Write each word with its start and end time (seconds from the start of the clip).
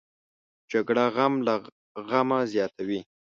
جګړه 0.71 1.05
غم 1.15 1.33
له 1.47 1.55
غمه 2.09 2.39
زیاتوي 2.53 2.99